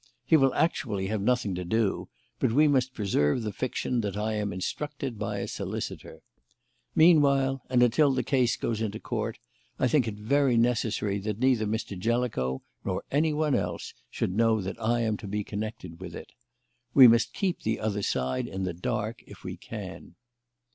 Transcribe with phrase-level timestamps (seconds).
[0.25, 2.09] He will actually have nothing to do,
[2.39, 6.23] but we must preserve the fiction that I am instructed by a solicitor.
[6.95, 9.37] Meanwhile, and until the case goes into Court,
[9.77, 11.95] I think it very necessary that neither Mr.
[11.95, 16.31] Jellicoe nor anyone else should know that I am to be connected with it.
[16.95, 20.15] We must keep the other side in the dark, if we can."